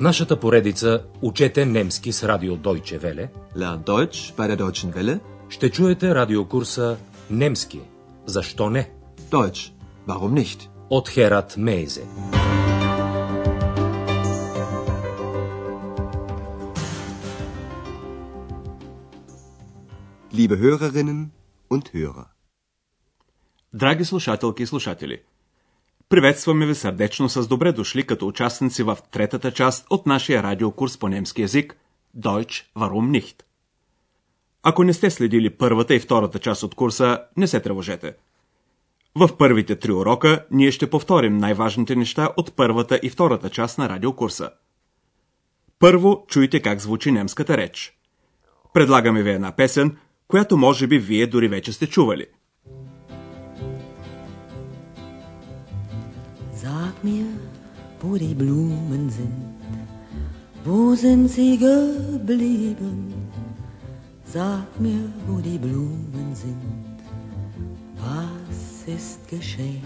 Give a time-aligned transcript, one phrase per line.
[0.00, 5.20] В нашата поредица Учете немски с радио Deutsche Welle Lern Deutsch bei der Deutschen Welle.
[5.50, 6.96] ще чуете радиокурса
[7.30, 7.80] Немски.
[8.26, 8.90] Защо не?
[9.30, 9.72] Deutsch.
[10.06, 10.68] Warum nicht?
[10.90, 12.04] От Херат Мейзе.
[20.32, 21.30] Liebe Hörerinnen
[21.70, 22.26] und Hörer.
[23.72, 25.24] Драги слушателки и слушатели,
[26.10, 31.08] приветстваме ви сърдечно с добре дошли като участници в третата част от нашия радиокурс по
[31.08, 31.76] немски язик
[32.18, 33.42] Deutsch Warum nicht.
[34.62, 38.14] Ако не сте следили първата и втората част от курса, не се тревожете.
[39.14, 43.88] В първите три урока ние ще повторим най-важните неща от първата и втората част на
[43.88, 44.50] радиокурса.
[45.78, 47.98] Първо чуйте как звучи немската реч.
[48.74, 49.96] Предлагаме ви една песен,
[50.28, 52.26] която може би вие дори вече сте чували–
[58.00, 59.54] wo die Blumen sind,
[60.64, 63.12] wo sind sie geblieben?
[64.24, 66.96] Sag mir, wo die Blumen sind,
[67.96, 69.82] was ist geschehen?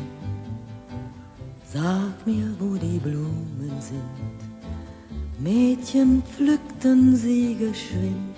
[1.64, 4.38] Sag mir, wo die Blumen sind.
[5.40, 8.36] Mädchen pflückten sie geschwind.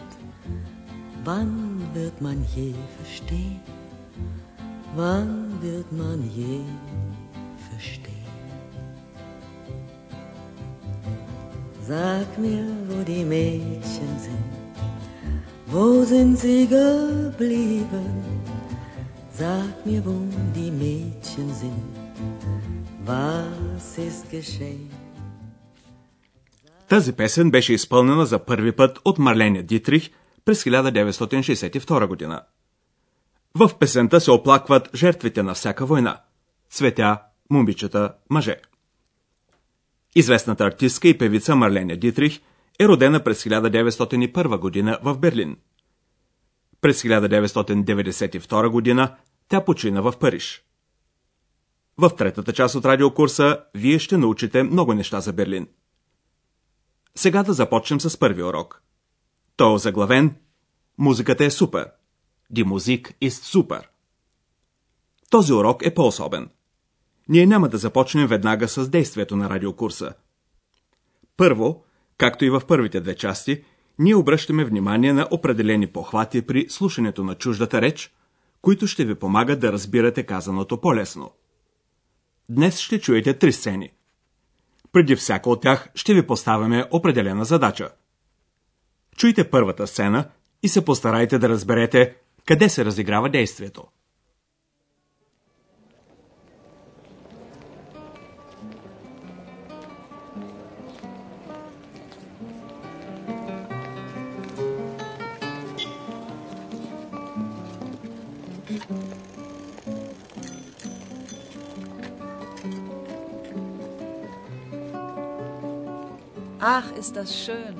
[1.24, 3.60] Wann wird man je verstehen?
[4.94, 6.60] Wann wird man je
[11.92, 14.46] Sag mir, wo die Mädchen sind,
[15.74, 18.06] wo sind sie geblieben?
[19.40, 20.16] Sag mir, wo
[20.56, 21.86] die Mädchen sind,
[23.06, 24.90] was ist geschehen?
[26.88, 30.10] Тази песен беше изпълнена за първи път от Марленя Дитрих
[30.44, 32.42] през 1962 година.
[33.54, 36.20] В песента се оплакват жертвите на всяка война–
[36.70, 37.18] цветя,
[37.50, 38.56] момичета, мъже.
[40.18, 42.40] Известната артистка и певица Марленя Дитрих
[42.80, 45.56] е родена през 1901 година в Берлин.
[46.80, 49.16] През 1992 година
[49.48, 50.64] тя почина в Париж.
[51.98, 55.68] В третата част от радиокурса вие ще научите много неща за Берлин.
[57.14, 58.82] Сега да започнем с първи урок.
[59.56, 60.34] Той е заглавен
[60.98, 61.90] Музиката е супер.
[62.54, 63.82] Die Musik ist super.
[65.30, 66.48] Този урок е по-особен.
[67.28, 70.12] Ние няма да започнем веднага с действието на радиокурса.
[71.36, 71.84] Първо,
[72.18, 73.64] както и в първите две части,
[73.98, 78.14] ние обръщаме внимание на определени похвати при слушането на чуждата реч,
[78.62, 81.30] които ще ви помагат да разбирате казаното по-лесно.
[82.48, 83.90] Днес ще чуете три сцени.
[84.92, 87.90] Преди всяка от тях ще ви поставяме определена задача.
[89.16, 90.30] Чуйте първата сцена
[90.62, 92.16] и се постарайте да разберете
[92.46, 93.84] къде се разиграва действието.
[116.68, 117.74] Ach, ist das schön.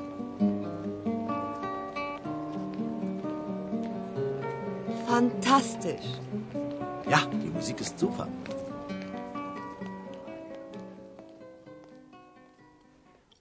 [5.09, 6.09] Fantastisch.
[7.13, 8.27] Ja, die Musik ist super.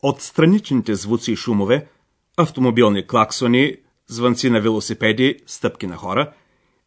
[0.01, 1.87] От страничните звуци и шумове,
[2.37, 3.75] автомобилни клаксони,
[4.07, 6.33] звънци на велосипеди, стъпки на хора,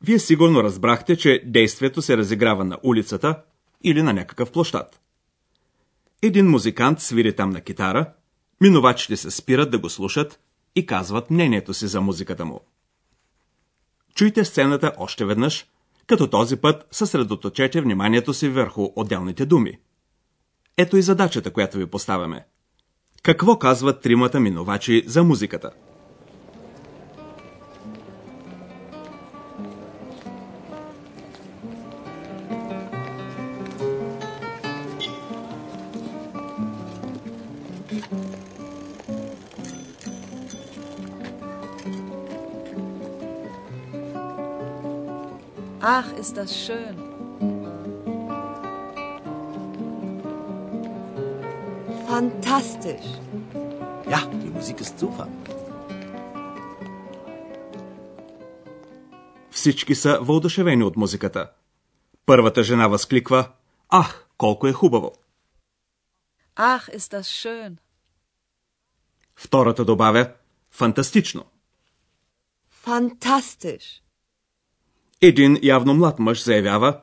[0.03, 3.43] вие сигурно разбрахте, че действието се разиграва на улицата
[3.85, 5.01] или на някакъв площад.
[6.23, 8.13] Един музикант свири там на китара,
[8.61, 10.41] минувачите се спират да го слушат
[10.75, 12.61] и казват мнението си за музиката му.
[14.15, 15.67] Чуйте сцената още веднъж,
[16.07, 19.79] като този път съсредоточете вниманието си върху отделните думи.
[20.77, 22.47] Ето и задачата, която ви поставяме.
[23.23, 25.71] Какво казват тримата минувачи за музиката?
[46.01, 46.97] Ach, ist das schön.
[52.11, 53.09] Fantastisch.
[54.13, 55.27] Ja, die Musik ist super.
[59.51, 61.51] Всички са въодушевени от музиката.
[62.27, 63.51] Първата жена възкликва
[63.89, 65.13] Ах, колко е хубаво!
[66.57, 67.77] Ach, ist das schön.
[69.37, 70.33] Втората добавя
[70.71, 71.45] Фантастично!
[72.85, 74.08] Fantastisch.
[75.21, 77.01] Един явно млад мъж заявява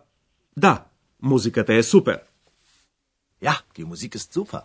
[0.58, 0.86] Да,
[1.22, 2.20] музиката е супер.
[3.42, 4.62] Ja, die Musik ist super.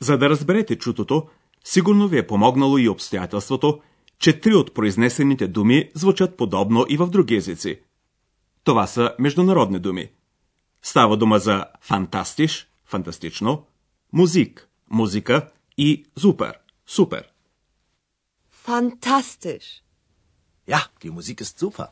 [0.00, 1.28] За да разберете чутото,
[1.64, 3.82] сигурно ви е помогнало и обстоятелството,
[4.18, 7.80] че три от произнесените думи звучат подобно и в други езици.
[8.64, 10.10] Това са международни думи.
[10.82, 13.66] Става дума за фантастиш, фантастично,
[14.12, 17.28] музик, музика и супер, супер.
[18.66, 19.82] Fantastisch.
[20.70, 21.86] Ja, die Musik ist super.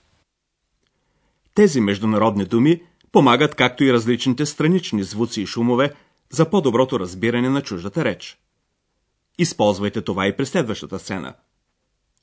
[1.55, 2.83] Тези международни думи
[3.13, 5.95] помагат както и различните странични звуци и шумове
[6.31, 8.39] за по-доброто разбиране на чуждата реч.
[9.39, 11.35] Използвайте това и при следващата сцена.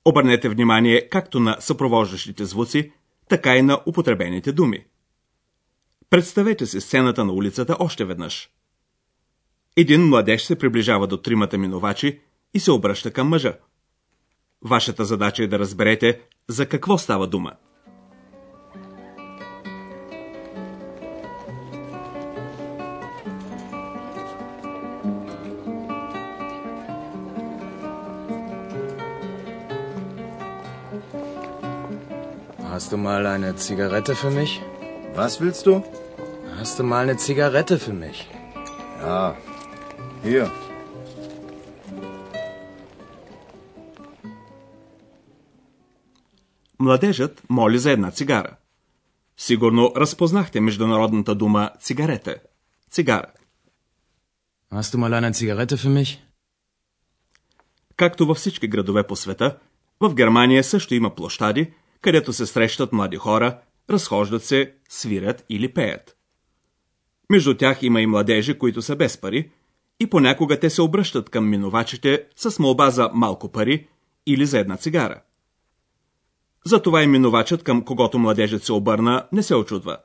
[0.05, 2.91] Обърнете внимание както на съпровождащите звуци,
[3.29, 4.85] така и на употребените думи.
[6.09, 8.49] Представете си сцената на улицата още веднъж.
[9.77, 12.19] Един младеж се приближава до тримата минувачи
[12.53, 13.57] и се обръща към мъжа.
[14.65, 17.51] Вашата задача е да разберете за какво става дума.
[32.71, 34.51] Hast du mal eine Zigarette für mich?
[35.15, 35.73] Was willst du?
[36.59, 38.17] Hast du mal eine Zigarette für mich?
[39.01, 39.35] Ja.
[40.23, 40.64] Hier.
[46.79, 48.55] Младежът моли за една цигара.
[49.37, 52.35] Сигурно разпознахте международната дума цигарета.
[52.91, 53.31] Цигара.
[54.71, 56.19] Hast du mal eine Zigarette für mich?
[57.95, 59.57] Както във всички градове по света,
[59.99, 66.17] в Германия също има площади, където се срещат млади хора, разхождат се, свирят или пеят.
[67.29, 69.51] Между тях има и младежи, които са без пари,
[69.99, 73.87] и понякога те се обръщат към минувачите с молба за малко пари
[74.25, 75.21] или за една цигара.
[76.65, 79.97] Затова и минувачът, към когото младежът се обърна, не се очудва.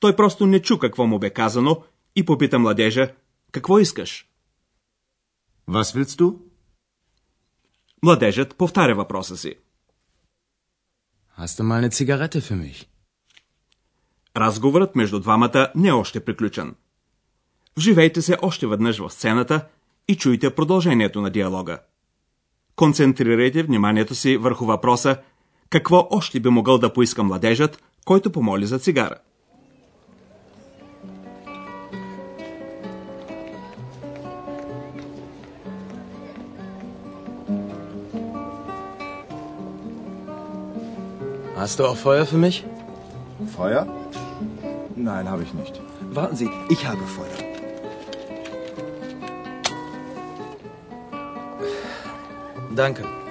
[0.00, 1.82] Той просто не чу какво му бе казано
[2.16, 3.12] и попита младежа,
[3.52, 4.28] какво искаш?
[5.68, 6.38] Was willst du?
[8.02, 9.54] Младежът повтаря въпроса си.
[11.38, 12.86] Hast du mal eine Zigarette für mich?
[14.36, 16.74] Разговорът между двамата не е още приключен.
[17.76, 19.66] Вживейте се още веднъж в сцената
[20.08, 21.78] и чуйте продължението на диалога.
[22.76, 25.16] Концентрирайте вниманието си върху въпроса
[25.70, 29.14] какво още би могъл да поиска младежът, който помоли за цигара.
[41.66, 42.64] Hast du auch Feuer für mich?
[43.56, 43.86] Feuer?
[44.96, 45.74] Nein, habe ich nicht.
[46.14, 47.38] Warten Sie, ich habe Feuer.
[52.70, 53.25] Danke.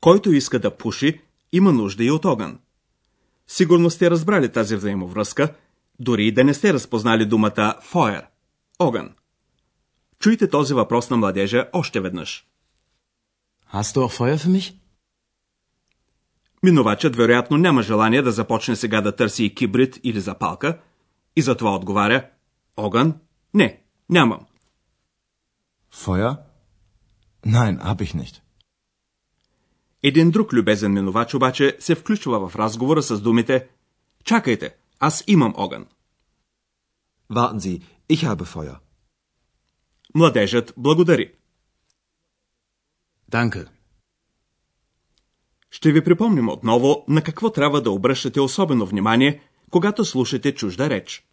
[0.00, 1.20] Който иска да пуши,
[1.52, 2.58] има нужда и от огън.
[3.46, 5.54] Сигурно сте разбрали тази взаимовръзка,
[5.98, 8.26] дори и да не сте разпознали думата fire–
[8.78, 9.14] огън.
[10.18, 12.46] Чуйте този въпрос на младежа още веднъж.
[13.72, 14.74] Hast du Feuer für mich?
[16.62, 20.80] Минувачът вероятно няма желание да започне сега да търси и кибрид или запалка
[21.36, 22.26] и затова отговаря
[22.76, 23.14] Огън?
[23.54, 24.46] Не, нямам.
[25.94, 26.36] Feuer?
[27.46, 28.40] Nein, habe ich nicht.
[30.02, 33.68] Един друг любезен минувач обаче се включва в разговора с думите
[34.24, 35.86] Чакайте, аз имам огън.
[37.32, 38.78] Warten Sie, ich habe Feuer.
[40.14, 41.32] Младежът благодари.
[43.32, 43.68] Danke.
[45.70, 51.29] Ще ви припомним отново на какво трябва да обръщате особено внимание, когато слушате чужда реч.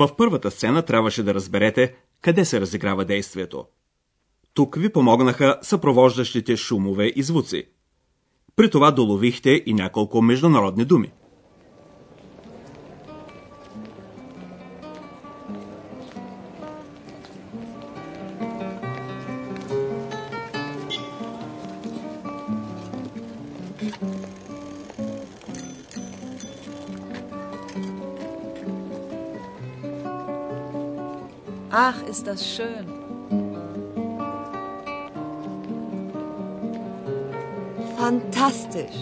[0.00, 3.64] В първата сцена трябваше да разберете къде се разиграва действието.
[4.54, 7.64] Тук ви помогнаха съпровождащите шумове и звуци.
[8.56, 11.12] При това доловихте и няколко международни думи.
[31.72, 32.86] Ach, ist das schön.
[37.96, 38.98] Fantastisch.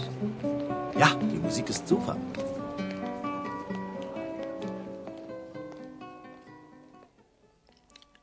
[0.99, 2.15] Ja, die Musik ist super.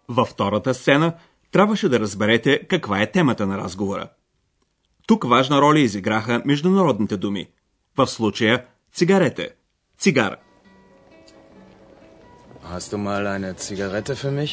[0.09, 1.15] Във втората сцена
[1.53, 4.09] трябваше да разберете каква е темата на разговора.
[5.07, 7.49] Тук важна роля изиграха международните думи.
[7.97, 9.51] В случая цигарете,
[9.99, 10.37] цигара.
[12.73, 14.53] Hast du mal eine Zigarette für mich?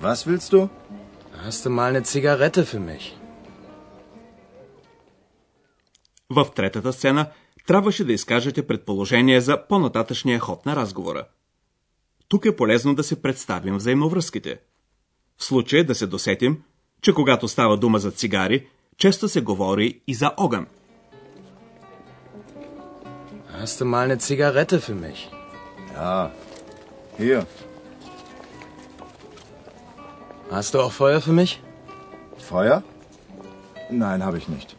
[0.00, 0.60] Was willst du?
[1.44, 3.16] Hast du mal eine Zigarette für mich?
[6.30, 7.30] В третата сцена
[7.66, 11.24] трябваше да изкажете предположение за по-нататъчния ход на разговора.
[12.28, 14.60] Тук е полезно да се представим взаимовръзките.
[15.38, 16.62] В случая да се досетим,
[17.02, 18.66] че когато става дума за цигари,
[18.96, 20.66] често се говори и за огън.
[23.60, 25.20] Hast du mal eine Zigarette für mich?
[25.94, 26.30] Ja.
[27.18, 27.46] Hier.
[30.50, 31.62] Hast du auch Feuer für mich?
[32.38, 32.82] Feuer?
[33.90, 34.76] Nein, habe ich nicht.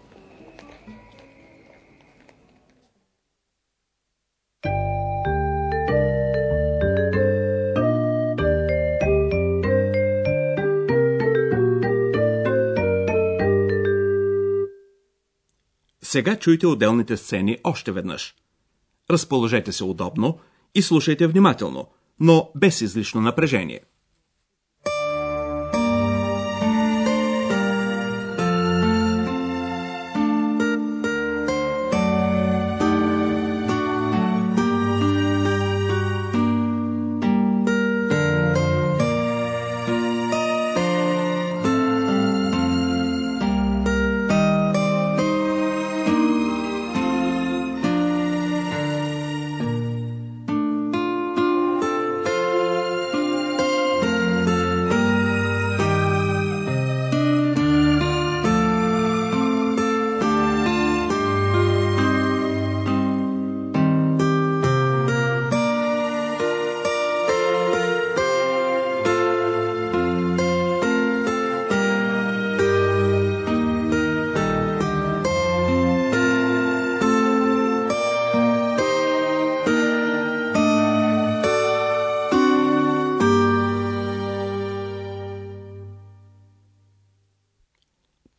[16.14, 18.36] Сега чуйте отделните сцени още веднъж.
[19.10, 20.40] Разположете се удобно
[20.76, 21.88] и слушайте внимателно,
[22.20, 23.84] но без излишно напрежение.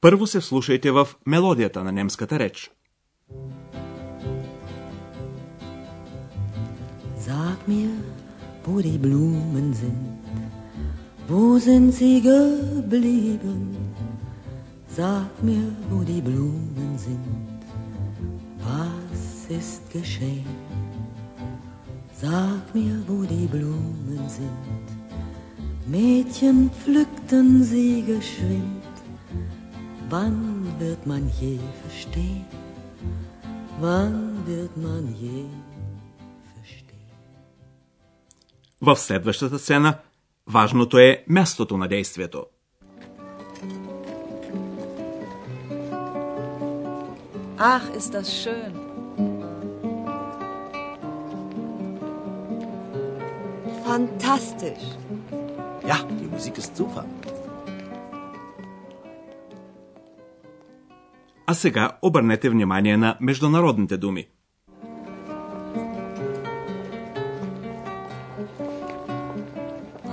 [0.04, 2.72] Първо се слушайте в мелодията на немската реч.
[7.30, 7.92] Sag mir,
[8.66, 10.24] wo die Blumen sind,
[11.30, 13.60] wo sind sie geblieben?
[14.98, 17.62] Sag mir, wo die Blumen sind,
[18.66, 19.22] was
[19.60, 20.58] ist geschehen?
[22.24, 24.88] Sag mir, wo die Blumen sind.
[25.88, 28.83] Mädchen pflückten sie geschwind.
[30.11, 32.45] Wann wird man je verstehen?
[33.81, 35.49] Wann wird man je
[36.55, 37.09] verstehen?
[38.81, 39.99] В следващата сцена
[40.47, 42.45] важното е мястото на действието.
[47.59, 48.73] Ach, ist das schön.
[53.87, 54.87] Fantastisch.
[55.91, 57.05] Ja, die Musik ist super.
[61.55, 64.29] А сега обърнете внимание на международните думи.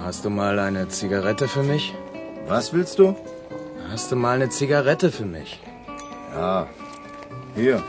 [0.05, 1.85] Hast du mal eine Zigarette für mich?
[2.49, 3.05] Was willst du?
[3.89, 5.51] Hast du mal eine Zigarette für mich?
[6.35, 6.67] Ja.
[7.57, 7.83] Hier.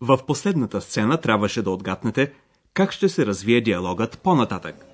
[0.00, 2.32] В последната сцена трябваше да отгаднете
[2.74, 4.93] как ще се развие диалогът по-нататък.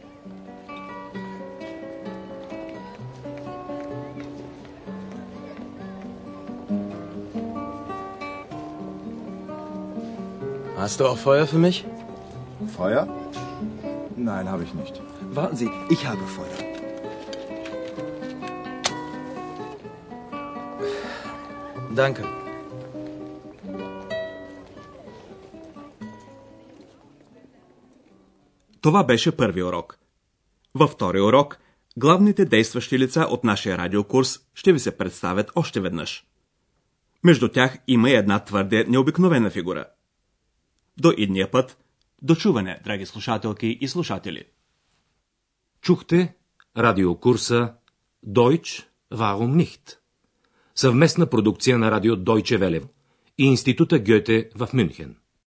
[10.82, 11.76] Hast du auch Feuer für mich?
[12.76, 13.02] Feuer?
[14.16, 14.94] Nein, habe ich nicht.
[15.38, 16.58] Warten Sie, ich habe Feuer.
[21.90, 22.22] Danke.
[28.80, 29.98] Това беше първи урок.
[30.74, 31.58] Във втори урок
[31.96, 36.24] главните действащи лица от нашия радиокурс ще ви се представят още веднъж.
[37.24, 39.84] Между тях има и една твърде необикновена фигура.
[40.98, 41.78] До идния път,
[42.22, 44.44] до чуване, драги слушателки и слушатели.
[45.80, 46.34] Чухте
[46.76, 47.74] радиокурса
[48.26, 49.96] Deutsch Warum nicht?
[50.74, 52.88] Съвместна продукция на радио Deutsche Welle
[53.38, 55.16] и Института Гьоте в Мюнхен.